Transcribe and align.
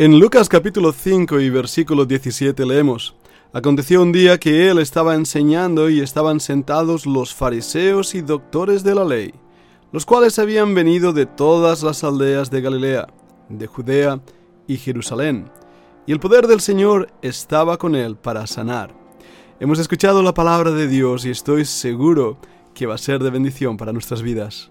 En 0.00 0.20
Lucas 0.20 0.48
capítulo 0.48 0.92
5 0.92 1.40
y 1.40 1.50
versículo 1.50 2.04
17 2.04 2.64
leemos, 2.64 3.16
Aconteció 3.52 4.00
un 4.00 4.12
día 4.12 4.38
que 4.38 4.70
él 4.70 4.78
estaba 4.78 5.16
enseñando 5.16 5.90
y 5.90 5.98
estaban 5.98 6.38
sentados 6.38 7.04
los 7.04 7.34
fariseos 7.34 8.14
y 8.14 8.20
doctores 8.20 8.84
de 8.84 8.94
la 8.94 9.04
ley, 9.04 9.34
los 9.90 10.06
cuales 10.06 10.38
habían 10.38 10.72
venido 10.72 11.12
de 11.12 11.26
todas 11.26 11.82
las 11.82 12.04
aldeas 12.04 12.48
de 12.48 12.60
Galilea, 12.60 13.08
de 13.48 13.66
Judea 13.66 14.20
y 14.68 14.76
Jerusalén, 14.76 15.50
y 16.06 16.12
el 16.12 16.20
poder 16.20 16.46
del 16.46 16.60
Señor 16.60 17.10
estaba 17.20 17.76
con 17.76 17.96
él 17.96 18.14
para 18.14 18.46
sanar. 18.46 18.94
Hemos 19.58 19.80
escuchado 19.80 20.22
la 20.22 20.32
palabra 20.32 20.70
de 20.70 20.86
Dios 20.86 21.26
y 21.26 21.30
estoy 21.30 21.64
seguro 21.64 22.38
que 22.72 22.86
va 22.86 22.94
a 22.94 22.98
ser 22.98 23.20
de 23.20 23.30
bendición 23.30 23.76
para 23.76 23.92
nuestras 23.92 24.22
vidas. 24.22 24.70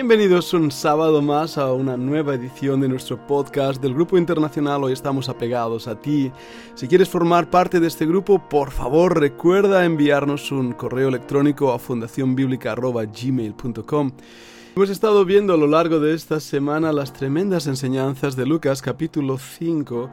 Bienvenidos 0.00 0.54
un 0.54 0.70
sábado 0.70 1.20
más 1.20 1.58
a 1.58 1.74
una 1.74 1.98
nueva 1.98 2.34
edición 2.34 2.80
de 2.80 2.88
nuestro 2.88 3.18
podcast 3.26 3.82
del 3.82 3.92
Grupo 3.92 4.16
Internacional 4.16 4.82
Hoy 4.82 4.94
estamos 4.94 5.28
apegados 5.28 5.86
a 5.86 6.00
ti. 6.00 6.32
Si 6.74 6.88
quieres 6.88 7.10
formar 7.10 7.50
parte 7.50 7.80
de 7.80 7.86
este 7.86 8.06
grupo, 8.06 8.48
por 8.48 8.70
favor 8.70 9.20
recuerda 9.20 9.84
enviarnos 9.84 10.52
un 10.52 10.72
correo 10.72 11.08
electrónico 11.08 11.70
a 11.70 11.78
fundacionbiblica.gmail.com. 11.78 14.12
Hemos 14.74 14.88
estado 14.88 15.26
viendo 15.26 15.52
a 15.52 15.58
lo 15.58 15.66
largo 15.66 16.00
de 16.00 16.14
esta 16.14 16.40
semana 16.40 16.94
las 16.94 17.12
tremendas 17.12 17.66
enseñanzas 17.66 18.36
de 18.36 18.46
Lucas 18.46 18.80
capítulo 18.80 19.36
5 19.36 20.08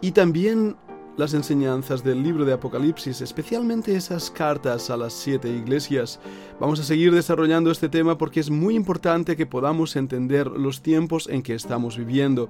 y 0.00 0.12
también 0.12 0.74
las 1.18 1.34
enseñanzas 1.34 2.04
del 2.04 2.22
libro 2.22 2.44
de 2.44 2.52
Apocalipsis, 2.52 3.20
especialmente 3.20 3.96
esas 3.96 4.30
cartas 4.30 4.88
a 4.88 4.96
las 4.96 5.12
siete 5.12 5.50
iglesias. 5.50 6.20
Vamos 6.60 6.78
a 6.78 6.84
seguir 6.84 7.12
desarrollando 7.12 7.72
este 7.72 7.88
tema 7.88 8.16
porque 8.16 8.38
es 8.38 8.50
muy 8.50 8.76
importante 8.76 9.36
que 9.36 9.44
podamos 9.44 9.96
entender 9.96 10.46
los 10.46 10.80
tiempos 10.80 11.28
en 11.28 11.42
que 11.42 11.54
estamos 11.54 11.98
viviendo. 11.98 12.48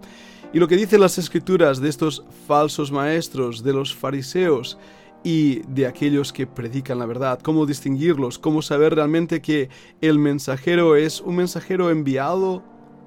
Y 0.53 0.59
lo 0.59 0.69
que 0.69 0.77
dicen 0.77 1.01
las 1.01 1.17
escrituras 1.17 1.81
de 1.81 1.89
estos 1.89 2.23
falsos 2.47 2.93
maestros, 2.93 3.63
de 3.63 3.73
los 3.73 3.95
fariseos, 3.95 4.79
y 5.25 5.63
de 5.67 5.87
aquellos 5.87 6.33
que 6.33 6.47
predican 6.47 6.99
la 6.99 7.07
verdad, 7.07 7.41
cómo 7.43 7.67
distinguirlos, 7.67 8.39
cómo 8.39 8.63
saber 8.63 8.95
realmente 8.95 9.43
que 9.43 9.69
el 10.01 10.19
mensajero 10.19 10.95
es 10.95 11.21
un 11.21 11.37
mensajero 11.37 11.91
enviado 11.91 12.63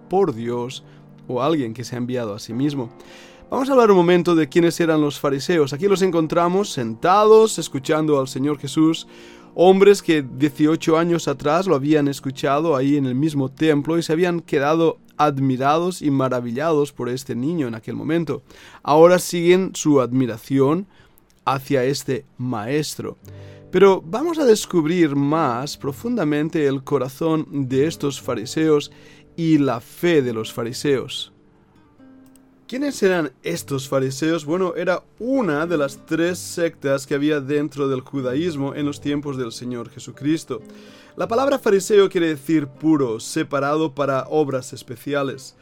por 0.10 0.34
Dios 0.34 0.84
o 1.28 1.42
alguien 1.42 1.74
que 1.74 1.86
se 1.86 1.96
ha 1.96 2.00
enviado 2.00 2.34
a 2.34 2.40
sí 2.40 2.52
mismo. 2.52 2.90
Vamos 3.52 3.68
a 3.68 3.74
hablar 3.74 3.92
un 3.92 3.98
momento 3.98 4.34
de 4.34 4.48
quiénes 4.48 4.80
eran 4.80 5.02
los 5.02 5.20
fariseos. 5.20 5.74
Aquí 5.74 5.90
los 5.90 6.02
encontramos 6.02 6.72
sentados, 6.72 7.60
escuchando 7.60 8.18
al 8.18 8.30
Señor 8.30 8.58
Jesús, 8.58 9.10
hombres 9.56 10.02
que 10.02 10.22
18 10.24 10.98
años 10.98 11.28
atrás 11.28 11.68
lo 11.68 11.76
habían 11.76 12.08
escuchado 12.08 12.78
ahí 12.78 12.96
en 12.96 13.06
el 13.06 13.14
mismo 13.14 13.52
templo 13.52 13.98
y 13.98 14.04
se 14.04 14.14
habían 14.14 14.40
quedado 14.40 15.00
admirados 15.18 16.02
y 16.02 16.12
maravillados 16.12 16.94
por 16.94 17.10
este 17.10 17.36
niño 17.36 17.68
en 17.68 17.76
aquel 17.76 17.98
momento. 17.98 18.42
Ahora 18.84 19.20
siguen 19.20 19.72
su 19.76 20.00
admiración 20.00 20.88
hacia 21.44 21.84
este 21.84 22.24
maestro. 22.38 23.18
Pero 23.70 24.02
vamos 24.02 24.40
a 24.40 24.46
descubrir 24.46 25.14
más 25.18 25.76
profundamente 25.76 26.68
el 26.68 26.86
corazón 26.86 27.68
de 27.68 27.86
estos 27.86 28.22
fariseos 28.22 28.94
y 29.36 29.58
la 29.58 29.82
fe 29.82 30.22
de 30.22 30.32
los 30.32 30.54
fariseos. 30.54 31.34
¿Quiénes 32.72 33.04
eran 33.04 33.34
estos 33.44 33.90
fariseos? 33.90 34.46
Bueno, 34.46 34.76
era 34.78 35.04
una 35.20 35.68
de 35.68 35.78
las 35.78 36.06
tres 36.06 36.40
sectas 36.40 37.06
que 37.06 37.16
había 37.16 37.42
dentro 37.42 37.90
del 37.90 38.00
judaísmo 38.00 38.74
en 38.74 38.86
los 38.86 39.02
tiempos 39.02 39.36
del 39.36 39.52
Señor 39.52 39.90
Jesucristo. 39.90 40.62
La 41.18 41.28
palabra 41.28 41.60
fariseo 41.60 42.08
quiere 42.08 42.30
decir 42.30 42.68
puro, 42.68 43.20
separado 43.20 43.94
para 43.94 44.26
obras 44.30 44.72
especiales. 44.72 45.58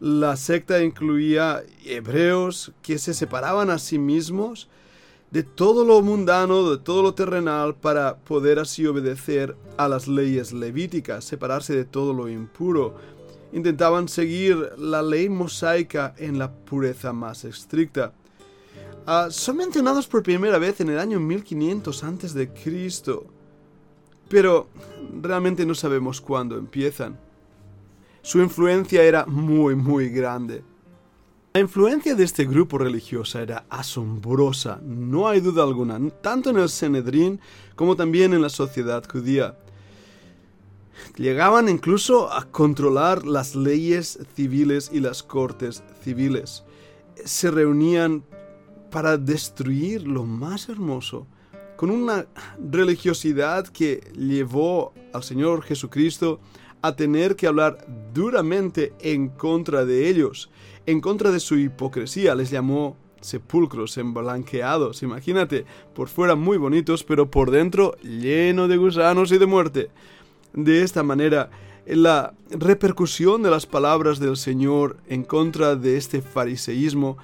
La 0.00 0.36
secta 0.36 0.84
incluía 0.84 1.62
hebreos 1.86 2.72
que 2.82 2.98
se 2.98 3.14
separaban 3.14 3.70
a 3.70 3.78
sí 3.78 3.98
mismos 3.98 4.68
de 5.30 5.42
todo 5.42 5.86
lo 5.86 6.02
mundano, 6.02 6.72
de 6.72 6.76
todo 6.76 7.02
lo 7.02 7.14
terrenal, 7.14 7.74
para 7.74 8.18
poder 8.18 8.58
así 8.58 8.86
obedecer 8.86 9.56
a 9.78 9.88
las 9.88 10.08
leyes 10.08 10.52
levíticas, 10.52 11.24
separarse 11.24 11.74
de 11.74 11.86
todo 11.86 12.12
lo 12.12 12.28
impuro 12.28 12.96
intentaban 13.52 14.08
seguir 14.08 14.72
la 14.78 15.02
ley 15.02 15.28
mosaica 15.28 16.14
en 16.18 16.38
la 16.38 16.52
pureza 16.52 17.12
más 17.12 17.44
estricta. 17.44 18.12
Ah, 19.06 19.28
son 19.30 19.56
mencionados 19.56 20.06
por 20.06 20.22
primera 20.22 20.58
vez 20.58 20.80
en 20.80 20.90
el 20.90 20.98
año 20.98 21.18
1500 21.18 22.04
a.C., 22.04 22.50
pero 24.28 24.68
realmente 25.20 25.66
no 25.66 25.74
sabemos 25.74 26.20
cuándo 26.20 26.56
empiezan. 26.56 27.18
Su 28.22 28.40
influencia 28.40 29.02
era 29.02 29.26
muy, 29.26 29.74
muy 29.74 30.08
grande. 30.10 30.62
La 31.52 31.60
influencia 31.60 32.14
de 32.14 32.22
este 32.22 32.44
grupo 32.44 32.78
religioso 32.78 33.40
era 33.40 33.64
asombrosa, 33.68 34.80
no 34.84 35.26
hay 35.26 35.40
duda 35.40 35.64
alguna, 35.64 35.98
tanto 36.22 36.50
en 36.50 36.58
el 36.58 36.68
Sanedrín 36.68 37.40
como 37.74 37.96
también 37.96 38.32
en 38.32 38.42
la 38.42 38.48
sociedad 38.48 39.02
judía. 39.10 39.56
Llegaban 41.16 41.68
incluso 41.68 42.32
a 42.32 42.44
controlar 42.44 43.26
las 43.26 43.54
leyes 43.54 44.18
civiles 44.34 44.90
y 44.92 45.00
las 45.00 45.22
cortes 45.22 45.82
civiles. 46.02 46.64
Se 47.24 47.50
reunían 47.50 48.24
para 48.90 49.16
destruir 49.16 50.06
lo 50.06 50.24
más 50.24 50.68
hermoso, 50.68 51.26
con 51.76 51.90
una 51.90 52.26
religiosidad 52.58 53.66
que 53.68 54.00
llevó 54.14 54.92
al 55.12 55.22
Señor 55.22 55.62
Jesucristo 55.62 56.40
a 56.82 56.96
tener 56.96 57.36
que 57.36 57.46
hablar 57.46 57.86
duramente 58.12 58.92
en 59.00 59.28
contra 59.28 59.84
de 59.84 60.08
ellos, 60.08 60.50
en 60.86 61.00
contra 61.00 61.30
de 61.30 61.40
su 61.40 61.56
hipocresía. 61.56 62.34
Les 62.34 62.50
llamó 62.50 62.96
sepulcros 63.20 63.96
emblanqueados, 63.98 65.02
imagínate, 65.02 65.64
por 65.94 66.08
fuera 66.08 66.34
muy 66.34 66.56
bonitos, 66.56 67.04
pero 67.04 67.30
por 67.30 67.50
dentro 67.50 67.96
lleno 68.02 68.68
de 68.68 68.76
gusanos 68.76 69.30
y 69.32 69.38
de 69.38 69.46
muerte. 69.46 69.90
De 70.52 70.82
esta 70.82 71.02
manera, 71.02 71.50
la 71.86 72.34
repercusión 72.50 73.42
de 73.42 73.50
las 73.50 73.66
palabras 73.66 74.18
del 74.18 74.36
Señor 74.36 74.96
en 75.08 75.24
contra 75.24 75.76
de 75.76 75.96
este 75.96 76.22
fariseísmo 76.22 77.16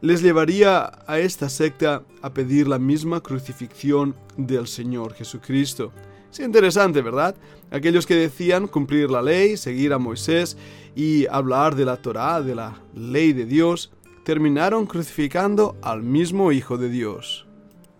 les 0.00 0.22
llevaría 0.22 0.90
a 1.06 1.18
esta 1.18 1.48
secta 1.48 2.02
a 2.22 2.32
pedir 2.32 2.66
la 2.68 2.78
misma 2.78 3.20
crucifixión 3.20 4.14
del 4.36 4.66
Señor 4.66 5.12
Jesucristo. 5.14 5.92
Es 6.32 6.40
interesante, 6.40 7.02
¿verdad? 7.02 7.34
Aquellos 7.70 8.06
que 8.06 8.14
decían 8.14 8.66
cumplir 8.66 9.10
la 9.10 9.20
ley, 9.20 9.56
seguir 9.56 9.92
a 9.92 9.98
Moisés 9.98 10.56
y 10.96 11.26
hablar 11.26 11.74
de 11.76 11.84
la 11.84 11.96
Torá, 11.96 12.40
de 12.40 12.54
la 12.54 12.80
ley 12.94 13.32
de 13.32 13.44
Dios, 13.44 13.90
terminaron 14.24 14.86
crucificando 14.86 15.76
al 15.82 16.02
mismo 16.02 16.52
Hijo 16.52 16.78
de 16.78 16.88
Dios. 16.88 17.49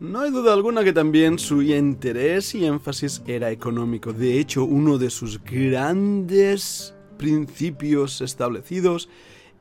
No 0.00 0.20
hay 0.20 0.31
duda 0.31 0.55
alguna 0.55 0.82
que 0.82 0.94
también 0.94 1.38
su 1.38 1.61
interés 1.61 2.55
y 2.55 2.64
énfasis 2.64 3.23
era 3.26 3.50
económico. 3.50 4.14
De 4.14 4.41
hecho, 4.41 4.64
uno 4.64 4.97
de 4.97 5.11
sus 5.11 5.44
grandes 5.44 6.94
principios 7.19 8.23
establecidos 8.23 9.11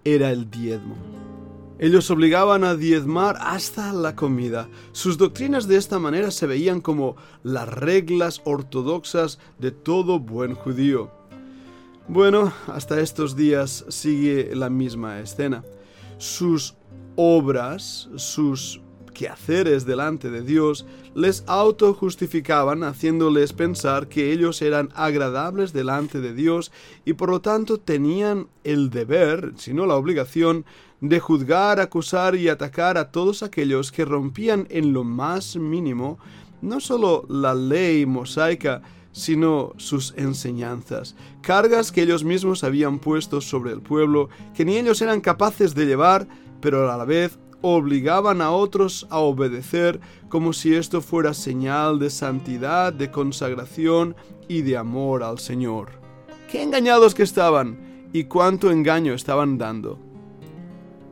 era 0.05 0.31
el 0.31 0.49
diezmo. 0.49 0.95
Ellos 1.77 2.09
obligaban 2.09 2.63
a 2.63 2.75
diezmar 2.75 3.35
hasta 3.41 3.91
la 3.91 4.15
comida. 4.15 4.69
Sus 4.93 5.17
doctrinas 5.17 5.67
de 5.67 5.75
esta 5.75 5.99
manera 5.99 6.31
se 6.31 6.47
veían 6.47 6.79
como 6.79 7.17
las 7.43 7.67
reglas 7.67 8.41
ortodoxas 8.45 9.39
de 9.57 9.71
todo 9.71 10.19
buen 10.21 10.55
judío. 10.55 11.11
Bueno, 12.07 12.53
hasta 12.67 13.01
estos 13.01 13.35
días 13.35 13.83
sigue 13.89 14.55
la 14.55 14.69
misma 14.69 15.19
escena. 15.19 15.65
Sus 16.17 16.75
obras, 17.17 18.09
sus 18.15 18.81
quehaceres 19.19 19.85
delante 19.85 20.29
de 20.29 20.43
Dios, 20.43 20.85
les 21.13 21.43
autojustificaban 21.45 22.85
haciéndoles 22.85 23.51
pensar 23.51 24.07
que 24.07 24.31
ellos 24.31 24.61
eran 24.61 24.87
agradables 24.95 25.73
delante 25.73 26.21
de 26.21 26.33
Dios 26.33 26.71
y 27.03 27.15
por 27.15 27.29
lo 27.29 27.41
tanto 27.41 27.81
tenían 27.81 28.47
el 28.63 28.89
deber, 28.89 29.51
si 29.57 29.73
no 29.73 29.85
la 29.85 29.95
obligación, 29.95 30.63
de 31.01 31.19
juzgar, 31.19 31.81
acusar 31.81 32.35
y 32.35 32.47
atacar 32.47 32.97
a 32.97 33.11
todos 33.11 33.43
aquellos 33.43 33.91
que 33.91 34.05
rompían 34.05 34.67
en 34.69 34.93
lo 34.93 35.03
más 35.03 35.57
mínimo 35.57 36.17
no 36.61 36.79
solo 36.79 37.25
la 37.27 37.53
ley 37.53 38.05
mosaica, 38.05 38.81
sino 39.11 39.73
sus 39.75 40.13
enseñanzas, 40.15 41.17
cargas 41.41 41.91
que 41.91 42.03
ellos 42.03 42.23
mismos 42.23 42.63
habían 42.63 42.99
puesto 42.99 43.41
sobre 43.41 43.73
el 43.73 43.81
pueblo, 43.81 44.29
que 44.55 44.63
ni 44.63 44.77
ellos 44.77 45.01
eran 45.01 45.19
capaces 45.19 45.75
de 45.75 45.87
llevar, 45.87 46.25
pero 46.61 46.89
a 46.89 46.95
la 46.95 47.03
vez 47.05 47.37
obligaban 47.61 48.41
a 48.41 48.51
otros 48.51 49.07
a 49.09 49.19
obedecer 49.19 49.99
como 50.29 50.53
si 50.53 50.75
esto 50.75 51.01
fuera 51.01 51.33
señal 51.33 51.99
de 51.99 52.09
santidad, 52.09 52.93
de 52.93 53.11
consagración 53.11 54.15
y 54.47 54.61
de 54.61 54.77
amor 54.77 55.23
al 55.23 55.39
Señor. 55.39 55.89
¡Qué 56.51 56.63
engañados 56.63 57.13
que 57.13 57.23
estaban! 57.23 57.89
y 58.13 58.23
cuánto 58.25 58.71
engaño 58.71 59.13
estaban 59.13 59.57
dando. 59.57 59.99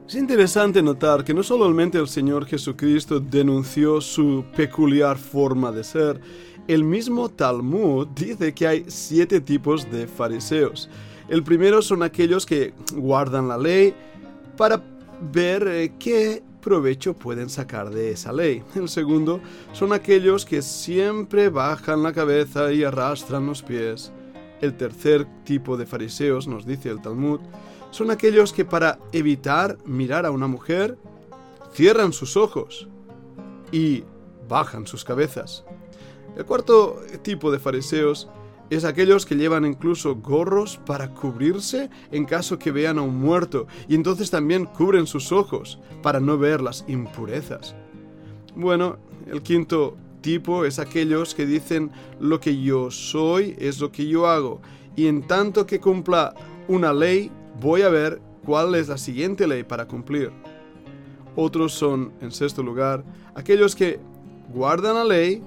Es 0.07 0.15
interesante 0.15 0.81
notar 0.81 1.23
que 1.23 1.33
no 1.33 1.43
solamente 1.43 1.97
el 1.97 2.07
Señor 2.07 2.45
Jesucristo 2.45 3.19
denunció 3.19 3.99
su 3.99 4.45
peculiar 4.55 5.17
forma 5.17 5.71
de 5.71 5.83
ser, 5.83 6.21
el 6.67 6.83
mismo 6.83 7.29
Talmud 7.29 8.07
dice 8.15 8.53
que 8.53 8.67
hay 8.67 8.85
siete 8.87 9.41
tipos 9.41 9.89
de 9.91 10.07
fariseos. 10.07 10.89
El 11.27 11.43
primero 11.43 11.81
son 11.81 12.03
aquellos 12.03 12.45
que 12.45 12.73
guardan 12.93 13.49
la 13.49 13.57
ley 13.57 13.93
para 14.55 14.81
ver 15.21 15.67
eh, 15.67 15.93
qué 15.99 16.43
provecho 16.61 17.13
pueden 17.13 17.49
sacar 17.49 17.89
de 17.89 18.11
esa 18.11 18.33
ley. 18.33 18.63
El 18.75 18.89
segundo 18.89 19.39
son 19.73 19.93
aquellos 19.93 20.45
que 20.45 20.61
siempre 20.61 21.49
bajan 21.49 22.03
la 22.03 22.13
cabeza 22.13 22.71
y 22.71 22.83
arrastran 22.83 23.45
los 23.45 23.63
pies. 23.63 24.11
El 24.61 24.75
tercer 24.75 25.27
tipo 25.43 25.77
de 25.77 25.85
fariseos, 25.85 26.47
nos 26.47 26.65
dice 26.65 26.89
el 26.89 27.01
Talmud, 27.01 27.39
son 27.91 28.11
aquellos 28.11 28.53
que 28.53 28.65
para 28.65 28.99
evitar 29.11 29.77
mirar 29.85 30.25
a 30.25 30.31
una 30.31 30.47
mujer, 30.47 30.97
cierran 31.73 32.11
sus 32.11 32.35
ojos 32.35 32.87
y 33.71 34.03
bajan 34.47 34.87
sus 34.87 35.03
cabezas. 35.03 35.63
El 36.35 36.45
cuarto 36.45 37.01
tipo 37.21 37.51
de 37.51 37.59
fariseos 37.59 38.29
es 38.69 38.83
aquellos 38.83 39.25
que 39.25 39.35
llevan 39.35 39.65
incluso 39.65 40.15
gorros 40.15 40.77
para 40.85 41.13
cubrirse 41.13 41.89
en 42.11 42.25
caso 42.25 42.59
que 42.59 42.71
vean 42.71 42.97
a 42.97 43.01
un 43.01 43.15
muerto 43.15 43.67
y 43.87 43.95
entonces 43.95 44.29
también 44.29 44.65
cubren 44.65 45.07
sus 45.07 45.31
ojos 45.31 45.79
para 46.01 46.19
no 46.19 46.37
ver 46.37 46.61
las 46.61 46.83
impurezas. 46.87 47.75
Bueno, 48.55 48.97
el 49.27 49.41
quinto 49.41 49.95
tipo 50.21 50.65
es 50.65 50.79
aquellos 50.79 51.33
que 51.33 51.45
dicen 51.45 51.91
lo 52.19 52.39
que 52.39 52.61
yo 52.61 52.91
soy 52.91 53.55
es 53.59 53.79
lo 53.79 53.91
que 53.91 54.07
yo 54.07 54.27
hago 54.27 54.61
y 54.95 55.07
en 55.07 55.25
tanto 55.25 55.65
que 55.65 55.79
cumpla 55.79 56.33
una 56.67 56.91
ley 56.91 57.31
voy 57.61 57.83
a 57.83 57.89
ver 57.89 58.21
cuál 58.45 58.75
es 58.75 58.89
la 58.89 58.97
siguiente 58.97 59.47
ley 59.47 59.63
para 59.63 59.87
cumplir. 59.87 60.31
Otros 61.35 61.73
son, 61.73 62.13
en 62.19 62.31
sexto 62.31 62.63
lugar, 62.63 63.03
aquellos 63.35 63.75
que 63.75 63.99
guardan 64.51 64.95
la 64.95 65.05
ley 65.05 65.41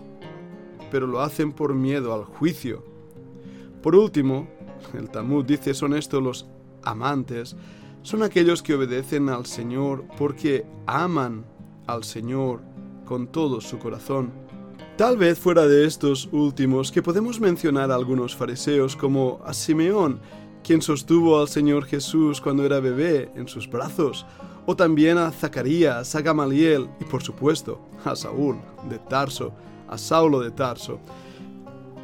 pero 0.91 1.07
lo 1.07 1.21
hacen 1.21 1.53
por 1.53 1.75
miedo 1.75 2.15
al 2.15 2.25
juicio 2.25 2.91
por 3.83 3.95
último, 3.95 4.49
el 4.95 5.11
Talmud 5.11 5.45
dice 5.45 5.75
son 5.75 5.95
estos 5.95 6.23
los 6.23 6.47
amantes, 6.83 7.57
son 8.03 8.23
aquellos 8.23 8.63
que 8.63 8.75
obedecen 8.75 9.29
al 9.29 9.47
Señor 9.47 10.05
porque 10.17 10.65
aman 10.87 11.45
al 11.87 12.05
Señor 12.05 12.61
con 13.05 13.27
todo 13.27 13.61
su 13.61 13.79
corazón. 13.79 14.33
Tal 14.97 15.17
vez 15.17 15.39
fuera 15.39 15.67
de 15.67 15.87
estos 15.87 16.29
últimos 16.31 16.93
que 16.93 17.03
podemos 17.03 17.41
mencionar 17.41 17.91
algunos 17.91 18.37
fariseos 18.37 18.97
como 18.97 19.41
a 19.45 19.55
Simeón, 19.55 20.21
quien 20.63 20.83
sostuvo 20.83 21.41
al 21.41 21.49
Señor 21.49 21.87
Jesús 21.87 22.41
cuando 22.41 22.65
era 22.65 22.81
bebé 22.81 23.31
en 23.35 23.49
sus 23.49 23.69
brazos, 23.69 24.27
o 24.67 24.77
también 24.77 25.17
a 25.19 25.31
Zacarías, 25.31 26.15
a 26.15 26.21
Gamaliel 26.21 26.89
y 27.01 27.05
por 27.05 27.23
supuesto 27.23 27.81
a 28.05 28.15
Saúl 28.15 28.61
de 28.89 28.99
Tarso, 28.99 29.53
a 29.89 29.97
Saulo 29.97 30.41
de 30.41 30.51
Tarso. 30.51 31.01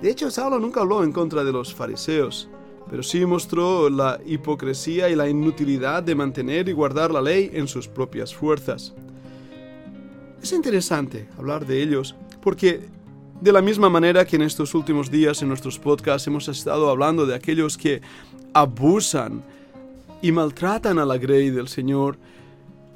De 0.02 0.10
hecho, 0.10 0.31
Saulo 0.31 0.58
nunca 0.58 0.81
habló 0.81 1.02
en 1.02 1.12
contra 1.12 1.43
de 1.43 1.52
los 1.52 1.75
fariseos, 1.75 2.48
pero 2.90 3.02
sí 3.02 3.25
mostró 3.25 3.88
la 3.88 4.20
hipocresía 4.26 5.08
y 5.08 5.16
la 5.16 5.28
inutilidad 5.28 6.02
de 6.02 6.14
mantener 6.14 6.69
y 6.69 6.72
guardar 6.72 7.10
la 7.10 7.22
ley 7.22 7.50
en 7.52 7.66
sus 7.66 7.88
propias 7.88 8.34
fuerzas. 8.34 8.94
Es 10.43 10.52
interesante 10.52 11.28
hablar 11.38 11.66
de 11.66 11.82
ellos 11.82 12.14
porque 12.40 12.81
de 13.40 13.52
la 13.52 13.60
misma 13.62 13.90
manera 13.90 14.25
que 14.25 14.37
en 14.37 14.43
estos 14.43 14.75
últimos 14.75 15.10
días 15.10 15.43
en 15.43 15.48
nuestros 15.48 15.78
podcasts 15.78 16.26
hemos 16.26 16.49
estado 16.49 16.88
hablando 16.88 17.26
de 17.26 17.34
aquellos 17.34 17.76
que 17.76 18.00
abusan 18.52 19.42
y 20.22 20.31
maltratan 20.32 20.99
a 20.99 21.04
la 21.04 21.19
grey 21.19 21.50
del 21.50 21.69
Señor, 21.69 22.19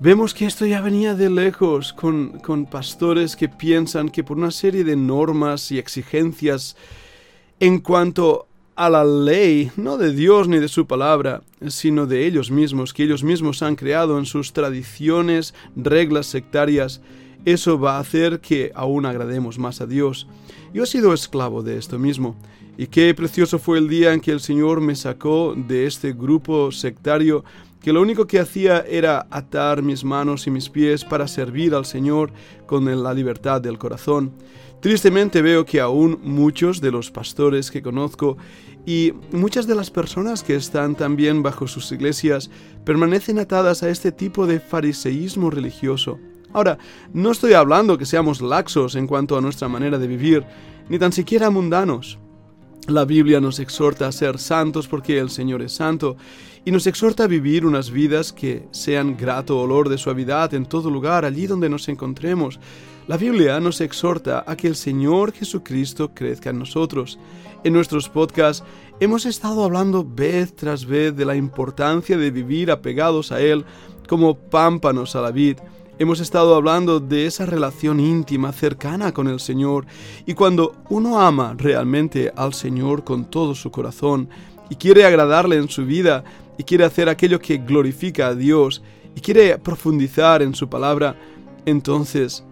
Vemos 0.03 0.33
que 0.33 0.47
esto 0.47 0.65
ya 0.65 0.81
venía 0.81 1.15
de 1.15 1.29
lejos, 1.29 1.93
con, 1.93 2.39
con, 2.39 2.65
pastores 2.65 3.37
que 3.37 3.51
piensan 3.51 4.09
que 4.09 4.25
por 4.25 4.39
una 4.39 4.51
serie 4.51 4.83
de 4.83 4.97
normas 4.97 5.71
y 5.73 5.79
exigencias 5.79 6.75
en 7.61 7.81
cuanto 7.81 8.47
a 8.77 8.89
la 8.89 9.05
ley, 9.05 9.71
no 9.77 9.99
de 9.99 10.15
Dios 10.15 10.49
ni 10.49 10.59
de 10.59 10.69
su 10.69 10.87
palabra, 10.87 11.43
sino 11.69 12.07
de 12.07 12.27
ellos 12.27 12.51
mismos, 12.51 12.95
que 12.95 13.03
ellos 13.03 13.23
mismos 13.23 13.63
han 13.63 13.77
creado 13.77 14.19
en 14.19 14.25
sus 14.25 14.55
tradiciones, 14.55 15.53
reglas 15.77 16.25
sectarias, 16.29 17.03
eso 17.45 17.79
va 17.79 17.97
a 17.97 18.01
hacer 18.01 18.41
que 18.41 18.73
aún 18.75 19.05
agrademos 19.05 19.59
más 19.59 19.83
a 19.83 19.87
Dios. 19.87 20.27
Yo 20.73 20.85
he 20.85 20.87
sido 20.87 21.13
esclavo 21.13 21.63
de 21.63 21.77
esto 21.77 21.99
mismo. 21.99 22.37
Y 22.79 22.87
qué 22.87 23.13
precioso 23.13 23.59
fue 23.59 23.77
el 23.77 23.91
día 23.91 24.15
en 24.15 24.23
que 24.23 24.31
el 24.31 24.41
Señor 24.41 24.81
me 24.81 24.97
sacó 24.97 25.55
de 25.55 25.85
este 25.85 26.15
grupo 26.15 26.73
sectario 26.73 27.45
que 27.83 27.93
lo 27.93 28.03
único 28.03 28.27
que 28.27 28.41
hacía 28.41 28.81
era 28.81 29.27
atar 29.31 29.83
mis 29.83 30.05
manos 30.05 30.47
y 30.47 30.51
mis 30.51 30.69
pies 30.69 31.05
para 31.05 31.27
servir 31.27 31.75
al 31.75 31.87
Señor 31.87 32.33
con 32.67 32.85
la 33.03 33.15
libertad 33.15 33.61
del 33.61 33.79
corazón. 33.79 34.33
Tristemente 34.81 35.43
veo 35.43 35.65
que 35.65 35.81
aún 35.81 36.21
muchos 36.23 36.81
de 36.81 36.91
los 36.91 37.11
pastores 37.11 37.71
que 37.71 37.83
conozco 37.83 38.39
y 38.87 39.13
muchas 39.33 39.67
de 39.67 39.75
las 39.75 39.91
personas 39.91 40.43
que 40.43 40.57
están 40.57 40.95
también 40.95 41.43
bajo 41.43 41.69
sus 41.69 41.93
iglesias 41.93 42.51
permanecen 42.85 43.39
atadas 43.39 43.83
a 43.83 43.91
este 43.91 44.11
tipo 44.11 44.47
de 44.47 44.59
fariseísmo 44.59 45.51
religioso. 45.51 46.19
Ahora, 46.53 46.79
no 47.13 47.31
estoy 47.31 47.53
hablando 47.53 47.99
que 47.99 48.07
seamos 48.07 48.41
laxos 48.41 48.95
en 48.95 49.07
cuanto 49.07 49.37
a 49.37 49.41
nuestra 49.41 49.69
manera 49.69 49.99
de 49.99 50.07
vivir, 50.07 50.45
ni 50.89 50.99
tan 50.99 51.13
siquiera 51.13 51.51
mundanos. 51.51 52.19
La 52.89 53.05
Biblia 53.05 53.41
nos 53.41 53.61
exhorta 53.61 54.09
a 54.09 54.13
ser 54.13 54.39
santos 54.39 54.89
porque 54.89 55.19
el 55.19 55.31
Señor 55.31 55.63
es 55.63 55.73
santo 55.73 56.17
y 56.65 56.71
nos 56.71 56.87
exhorta 56.87 57.25
a 57.25 57.29
vivir 57.29 57.65
unas 57.65 57.91
vidas 57.91 58.33
que 58.33 58.67
sean 58.71 59.17
grato 59.17 59.59
olor 59.59 59.89
de 59.89 59.99
suavidad 59.99 60.53
en 60.55 60.67
todo 60.67 60.91
lugar, 60.91 61.25
allí 61.25 61.47
donde 61.47 61.69
nos 61.69 61.89
encontremos. 61.89 62.61
La 63.09 63.17
Biblia 63.17 63.59
nos 63.61 63.81
exhorta 63.81 64.45
a 64.47 64.57
que 64.57 64.69
el 64.69 64.77
Señor 64.77 65.33
Jesucristo 65.33 66.13
crezca 66.15 66.51
en 66.51 66.59
nosotros. 66.59 67.19
En 67.65 67.73
nuestros 67.73 68.09
podcasts 68.09 68.65
hemos 69.01 69.27
estado 69.27 69.65
hablando 69.65 70.05
vez 70.05 70.55
tras 70.55 70.85
vez 70.85 71.17
de 71.17 71.25
la 71.25 71.37
importancia 71.37 72.17
de 72.17 72.31
vivir 72.31 72.71
apegados 72.71 73.33
a 73.33 73.41
Él 73.41 73.65
como 74.09 74.37
pámpanos 74.37 75.17
a 75.17 75.23
la 75.23 75.31
vid 75.31 75.57
Hemos 76.01 76.21
estado 76.21 76.55
hablando 76.55 76.99
de 76.99 77.27
esa 77.27 77.45
relación 77.45 78.01
íntima, 78.01 78.53
cercana 78.53 79.13
con 79.13 79.29
el 79.29 79.39
Señor, 79.39 79.85
y 80.25 80.33
cuando 80.33 80.77
uno 80.89 81.21
ama 81.21 81.55
realmente 81.59 82.33
al 82.35 82.55
Señor 82.55 83.05
con 83.05 83.27
todo 83.27 83.55
su 83.55 83.71
corazón, 83.71 84.31
y 84.71 84.77
quiere 84.77 85.05
agradarle 85.05 85.57
en 85.57 85.69
su 85.69 85.85
vida, 85.85 86.25
y 86.61 86.63
quiere 86.63 86.85
hacer 86.85 87.09
aquello 87.09 87.39
que 87.39 87.57
glorifica 87.57 88.27
a 88.27 88.35
Dios, 88.35 88.83
y 89.17 89.23
quiere 89.23 89.57
profundizar 89.57 90.43
en 90.43 90.55
su 90.55 90.69
palabra, 90.69 91.17
entonces, 91.65 92.45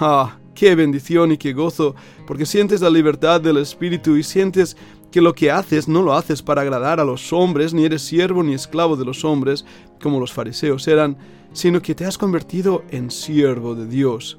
¡ah! 0.00 0.38
¡Qué 0.54 0.74
bendición 0.74 1.32
y 1.32 1.38
qué 1.38 1.54
gozo! 1.54 1.94
Porque 2.26 2.44
sientes 2.44 2.82
la 2.82 2.90
libertad 2.90 3.40
del 3.40 3.56
Espíritu 3.56 4.18
y 4.18 4.22
sientes 4.22 4.76
que 5.10 5.22
lo 5.22 5.34
que 5.34 5.50
haces 5.50 5.88
no 5.88 6.02
lo 6.02 6.12
haces 6.12 6.42
para 6.42 6.60
agradar 6.60 7.00
a 7.00 7.06
los 7.06 7.32
hombres, 7.32 7.72
ni 7.72 7.86
eres 7.86 8.02
siervo 8.02 8.42
ni 8.42 8.52
esclavo 8.52 8.96
de 8.96 9.06
los 9.06 9.24
hombres, 9.24 9.64
como 9.98 10.20
los 10.20 10.30
fariseos 10.30 10.86
eran, 10.86 11.16
sino 11.54 11.80
que 11.80 11.94
te 11.94 12.04
has 12.04 12.18
convertido 12.18 12.84
en 12.90 13.10
siervo 13.10 13.74
de 13.74 13.86
Dios. 13.86 14.36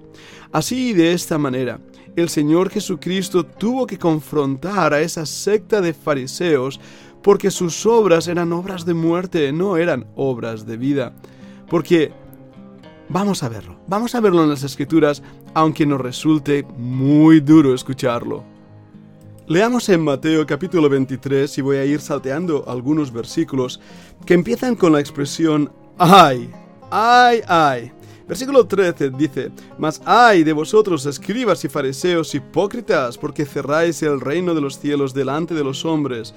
Así 0.51 0.89
y 0.89 0.93
de 0.93 1.13
esta 1.13 1.39
manera, 1.39 1.79
el 2.15 2.29
Señor 2.29 2.69
Jesucristo 2.69 3.43
tuvo 3.43 3.87
que 3.87 3.97
confrontar 3.97 4.93
a 4.93 5.01
esa 5.01 5.25
secta 5.25 5.81
de 5.81 5.95
fariseos 5.95 6.79
porque 7.25 7.49
sus 7.49 7.87
obras 7.87 8.27
eran 8.27 8.53
obras 8.53 8.85
de 8.85 8.93
muerte, 8.93 9.51
no 9.51 9.77
eran 9.77 10.05
obras 10.15 10.67
de 10.67 10.77
vida. 10.77 11.11
Porque 11.67 12.11
vamos 13.09 13.41
a 13.41 13.49
verlo, 13.49 13.79
vamos 13.87 14.13
a 14.13 14.19
verlo 14.19 14.43
en 14.43 14.49
las 14.49 14.61
escrituras, 14.61 15.23
aunque 15.55 15.87
nos 15.87 15.99
resulte 15.99 16.63
muy 16.77 17.39
duro 17.39 17.73
escucharlo. 17.73 18.43
Leamos 19.47 19.89
en 19.89 20.03
Mateo 20.03 20.45
capítulo 20.45 20.87
23 20.87 21.57
y 21.57 21.61
voy 21.61 21.77
a 21.77 21.85
ir 21.85 21.99
salteando 21.99 22.63
algunos 22.67 23.11
versículos 23.11 23.79
que 24.23 24.35
empiezan 24.35 24.75
con 24.75 24.93
la 24.93 24.99
expresión 24.99 25.71
ay. 25.97 26.51
Ay, 26.91 27.41
ay. 27.47 27.91
Versículo 28.27 28.65
13 28.65 29.11
dice, 29.11 29.51
Mas 29.79 29.99
ay 30.05 30.43
de 30.43 30.53
vosotros, 30.53 31.05
escribas 31.07 31.63
y 31.65 31.69
fariseos 31.69 32.33
hipócritas, 32.35 33.17
porque 33.17 33.45
cerráis 33.45 34.03
el 34.03 34.21
reino 34.21 34.53
de 34.53 34.61
los 34.61 34.79
cielos 34.79 35.13
delante 35.13 35.53
de 35.53 35.63
los 35.63 35.85
hombres, 35.85 36.33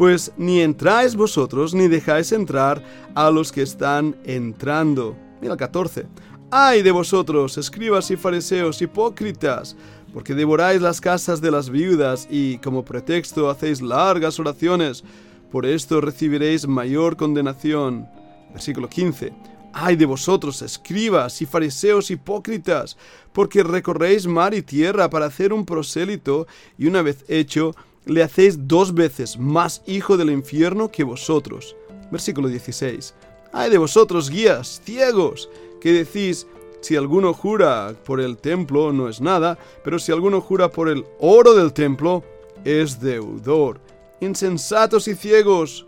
pues 0.00 0.32
ni 0.38 0.62
entráis 0.62 1.14
vosotros 1.14 1.74
ni 1.74 1.86
dejáis 1.86 2.32
entrar 2.32 2.82
a 3.14 3.30
los 3.30 3.52
que 3.52 3.60
están 3.60 4.16
entrando. 4.24 5.14
Mira 5.42 5.52
el 5.52 5.58
14. 5.58 6.06
Ay 6.50 6.80
de 6.80 6.90
vosotros, 6.90 7.58
escribas 7.58 8.10
y 8.10 8.16
fariseos 8.16 8.80
hipócritas, 8.80 9.76
porque 10.14 10.34
devoráis 10.34 10.80
las 10.80 11.02
casas 11.02 11.42
de 11.42 11.50
las 11.50 11.68
viudas 11.68 12.26
y 12.30 12.56
como 12.60 12.82
pretexto 12.82 13.50
hacéis 13.50 13.82
largas 13.82 14.40
oraciones, 14.40 15.04
por 15.52 15.66
esto 15.66 16.00
recibiréis 16.00 16.66
mayor 16.66 17.18
condenación. 17.18 18.08
Versículo 18.54 18.88
15. 18.88 19.34
Ay 19.74 19.96
de 19.96 20.06
vosotros, 20.06 20.62
escribas 20.62 21.42
y 21.42 21.46
fariseos 21.46 22.10
hipócritas, 22.10 22.96
porque 23.34 23.62
recorréis 23.62 24.26
mar 24.26 24.54
y 24.54 24.62
tierra 24.62 25.10
para 25.10 25.26
hacer 25.26 25.52
un 25.52 25.66
prosélito, 25.66 26.46
y 26.78 26.86
una 26.86 27.02
vez 27.02 27.22
hecho, 27.28 27.76
le 28.06 28.22
hacéis 28.22 28.66
dos 28.66 28.94
veces 28.94 29.38
más 29.38 29.82
hijo 29.86 30.16
del 30.16 30.30
infierno 30.30 30.90
que 30.90 31.04
vosotros. 31.04 31.76
Versículo 32.10 32.48
16. 32.48 33.14
Ay 33.52 33.70
de 33.70 33.78
vosotros, 33.78 34.30
guías, 34.30 34.80
ciegos, 34.84 35.48
que 35.80 35.92
decís, 35.92 36.46
si 36.80 36.96
alguno 36.96 37.34
jura 37.34 37.94
por 38.04 38.20
el 38.20 38.38
templo 38.38 38.92
no 38.92 39.08
es 39.08 39.20
nada, 39.20 39.58
pero 39.84 39.98
si 39.98 40.12
alguno 40.12 40.40
jura 40.40 40.70
por 40.70 40.88
el 40.88 41.04
oro 41.18 41.54
del 41.54 41.72
templo, 41.72 42.24
es 42.64 43.00
deudor. 43.00 43.80
Insensatos 44.20 45.08
y 45.08 45.14
ciegos. 45.14 45.86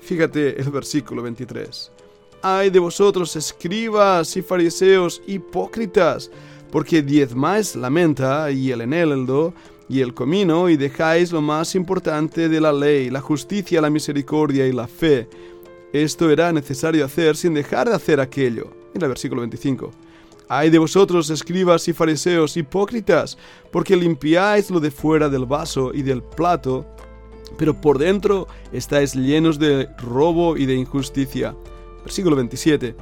Fíjate 0.00 0.60
el 0.60 0.70
versículo 0.70 1.22
23. 1.22 1.90
Ay 2.42 2.70
de 2.70 2.78
vosotros, 2.78 3.36
escribas 3.36 4.36
y 4.36 4.42
fariseos 4.42 5.22
hipócritas, 5.26 6.30
porque 6.70 7.02
diezmáis 7.02 7.76
la 7.76 7.90
menta 7.90 8.50
y 8.50 8.70
el 8.70 8.80
eneldo 8.80 9.52
y 9.90 10.00
el 10.00 10.14
comino 10.14 10.68
y 10.68 10.76
dejáis 10.76 11.32
lo 11.32 11.40
más 11.40 11.74
importante 11.74 12.48
de 12.48 12.60
la 12.60 12.72
ley, 12.72 13.10
la 13.10 13.20
justicia, 13.20 13.80
la 13.80 13.90
misericordia 13.90 14.68
y 14.68 14.72
la 14.72 14.86
fe. 14.86 15.28
Esto 15.92 16.30
era 16.30 16.52
necesario 16.52 17.04
hacer 17.04 17.36
sin 17.36 17.54
dejar 17.54 17.88
de 17.88 17.96
hacer 17.96 18.20
aquello. 18.20 18.70
En 18.94 19.02
el 19.02 19.08
versículo 19.08 19.40
25. 19.40 19.90
Ay 20.48 20.70
de 20.70 20.78
vosotros, 20.78 21.28
escribas 21.30 21.88
y 21.88 21.92
fariseos 21.92 22.56
hipócritas, 22.56 23.36
porque 23.72 23.96
limpiáis 23.96 24.70
lo 24.70 24.78
de 24.78 24.92
fuera 24.92 25.28
del 25.28 25.44
vaso 25.44 25.90
y 25.92 26.02
del 26.02 26.22
plato, 26.22 26.86
pero 27.58 27.80
por 27.80 27.98
dentro 27.98 28.46
estáis 28.72 29.14
llenos 29.14 29.58
de 29.58 29.88
robo 29.98 30.56
y 30.56 30.66
de 30.66 30.74
injusticia. 30.74 31.56
Versículo 32.04 32.36
27. 32.36 32.94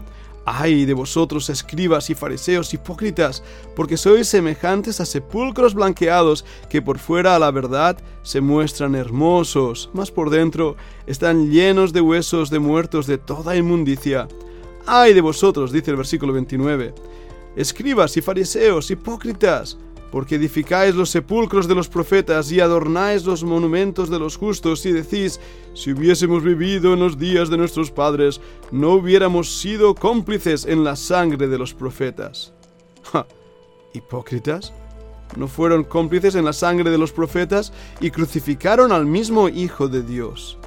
Ay 0.51 0.87
de 0.87 0.95
vosotros, 0.95 1.51
escribas 1.51 2.09
y 2.09 2.15
fariseos 2.15 2.73
hipócritas, 2.73 3.43
porque 3.77 3.99
sois 3.99 4.27
semejantes 4.29 4.99
a 4.99 5.05
sepulcros 5.05 5.75
blanqueados, 5.75 6.43
que 6.71 6.81
por 6.81 6.99
fuera 6.99 7.37
a 7.37 7.39
la 7.39 7.51
verdad 7.51 7.99
se 8.23 8.41
muestran 8.41 8.95
hermosos, 8.95 9.91
mas 9.93 10.11
por 10.11 10.31
dentro 10.31 10.77
están 11.07 11.51
llenos 11.51 11.93
de 11.93 12.01
huesos 12.01 12.49
de 12.49 12.61
muertos 12.61 13.07
de 13.07 13.19
toda 13.19 13.57
inmundicia. 13.57 14.27
Ay 14.87 15.13
de 15.13 15.21
vosotros, 15.21 15.71
dice 15.71 15.91
el 15.91 15.99
versículo 15.99 16.33
29. 16.33 16.95
Escribas 17.55 18.17
y 18.17 18.23
fariseos 18.23 18.91
hipócritas, 18.91 19.77
porque 20.11 20.37
edificáis 20.37 20.95
los 20.95 21.11
sepulcros 21.11 21.69
de 21.69 21.75
los 21.75 21.89
profetas 21.89 22.51
y 22.51 22.61
adornáis 22.61 23.25
los 23.25 23.45
monumentos 23.45 24.11
de 24.11 24.19
los 24.19 24.37
justos 24.37 24.87
y 24.87 24.93
decís, 24.93 25.41
si 25.75 25.93
hubiésemos 25.93 26.43
vivido 26.43 26.95
en 26.95 27.01
los 27.01 27.19
días 27.19 27.51
de 27.51 27.59
nuestros 27.59 27.91
padres, 27.91 28.41
no 28.71 28.93
hubiéramos 28.93 29.61
sido 29.61 29.95
cómplices 29.95 30.65
en 30.65 30.85
la 30.85 30.97
sangre 30.97 31.49
de 31.49 31.59
los 31.59 31.75
profetas. 31.75 32.53
¿Hipócritas? 33.93 34.73
¿No 35.37 35.47
fueron 35.47 35.85
cómplices 35.85 36.35
en 36.35 36.45
la 36.45 36.53
sangre 36.53 36.91
de 36.91 36.99
los 36.99 37.13
profetas 37.13 37.73
y 38.01 38.11
crucificaron 38.11 38.93
al 38.93 39.05
mismo 39.05 39.49
Hijo 39.49 39.89
de 39.89 40.03
Dios? 40.03 40.59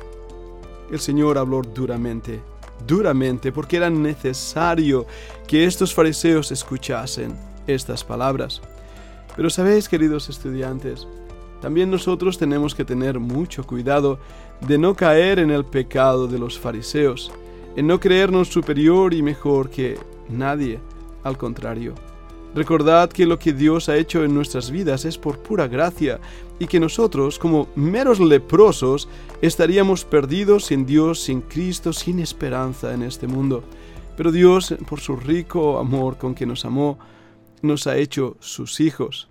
El 0.92 1.00
Señor 1.00 1.38
habló 1.38 1.62
duramente, 1.62 2.42
duramente, 2.86 3.52
porque 3.52 3.78
era 3.78 3.90
necesario 3.90 5.08
que 5.48 5.66
estos 5.66 5.94
fariseos 5.94 6.52
escuchasen 6.52 7.36
estas 7.66 8.04
palabras. 8.04 8.62
Pero 9.36 9.50
sabéis, 9.50 9.88
queridos 9.88 10.30
estudiantes, 10.30 11.08
también 11.62 11.92
nosotros 11.92 12.38
tenemos 12.38 12.74
que 12.74 12.86
tener 12.86 13.20
mucho 13.20 13.64
cuidado 13.64 14.20
de 14.68 14.78
no 14.78 14.96
caer 14.96 15.40
en 15.40 15.52
el 15.52 15.64
pecado 15.64 16.28
de 16.28 16.40
los 16.40 16.60
fariseos, 16.60 17.32
en 17.76 17.88
no 17.88 18.00
creernos 18.00 18.50
superior 18.50 19.14
y 19.14 19.22
mejor 19.22 19.70
que 19.70 19.98
nadie, 20.28 20.80
al 21.24 21.38
contrario. 21.38 21.94
Recordad 22.54 23.10
que 23.10 23.26
lo 23.26 23.40
que 23.40 23.54
Dios 23.54 23.88
ha 23.88 23.96
hecho 23.96 24.26
en 24.26 24.34
nuestras 24.34 24.72
vidas 24.72 25.06
es 25.06 25.18
por 25.18 25.40
pura 25.40 25.68
gracia 25.70 26.20
y 26.60 26.68
que 26.68 26.82
nosotros, 26.82 27.40
como 27.40 27.70
meros 27.76 28.20
leprosos, 28.20 29.08
estaríamos 29.42 30.04
perdidos 30.04 30.66
sin 30.66 30.86
Dios, 30.86 31.22
sin 31.22 31.42
Cristo, 31.42 31.94
sin 31.94 32.20
esperanza 32.20 32.94
en 32.94 33.04
este 33.04 33.26
mundo. 33.26 33.64
Pero 34.18 34.34
Dios, 34.34 34.76
por 34.90 35.00
su 35.00 35.16
rico 35.16 35.80
amor 35.80 36.18
con 36.18 36.36
que 36.36 36.46
nos 36.46 36.66
amó, 36.66 37.00
nos 37.62 37.88
ha 37.88 37.98
hecho 37.98 38.38
sus 38.40 38.80
hijos. 38.80 39.28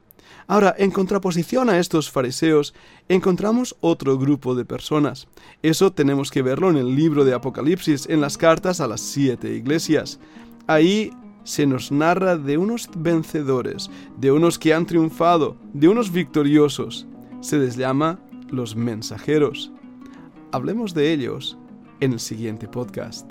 Ahora, 0.47 0.75
en 0.79 0.91
contraposición 0.91 1.71
a 1.71 1.79
estos 1.79 2.11
fariseos, 2.11 2.75
encontramos 3.09 3.77
otro 3.81 4.19
grupo 4.19 4.57
de 4.57 4.65
personas. 4.65 5.29
Eso 5.63 5.93
tenemos 5.93 6.31
que 6.31 6.43
verlo 6.43 6.71
en 6.71 6.77
el 6.77 6.97
libro 6.97 7.25
de 7.25 7.35
Apocalipsis, 7.35 8.09
en 8.09 8.21
las 8.21 8.37
cartas 8.37 8.81
a 8.81 8.89
las 8.89 9.01
siete 9.01 9.55
iglesias. 9.55 10.19
Ahí 10.67 11.13
se 11.45 11.67
nos 11.67 11.93
narra 11.93 12.37
de 12.37 12.59
unos 12.59 12.89
vencedores, 12.97 13.91
de 14.19 14.33
unos 14.33 14.59
que 14.59 14.75
han 14.75 14.87
triunfado, 14.87 15.57
de 15.73 15.89
unos 15.89 16.11
victoriosos. 16.11 17.07
Se 17.41 17.57
les 17.57 17.77
llama 17.77 18.19
los 18.49 18.75
mensajeros. 18.75 19.71
Hablemos 20.53 20.95
de 20.95 21.13
ellos 21.13 21.57
en 22.01 22.13
el 22.13 22.21
siguiente 22.21 22.67
podcast. 22.67 23.31